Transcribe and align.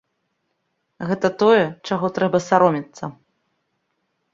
Гэта 1.11 1.27
тое, 1.43 1.61
чаго 1.91 2.13
трэба 2.19 2.37
саромецца. 2.49 3.03